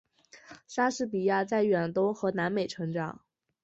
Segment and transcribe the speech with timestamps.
[0.67, 3.19] 莎士比亚在远东和南美成长。